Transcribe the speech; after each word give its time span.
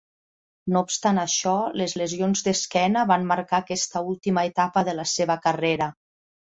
No 0.75 0.81
obstant 0.85 1.19
això, 1.23 1.53
les 1.83 1.93
lesions 2.03 2.43
d'esquena 2.49 3.05
van 3.15 3.29
marcar 3.35 3.61
aquesta 3.63 4.05
última 4.17 4.49
etapa 4.55 4.89
de 4.91 4.99
la 5.03 5.11
seva 5.19 5.43
carrera. 5.49 5.97